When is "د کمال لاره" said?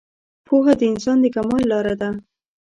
1.21-1.95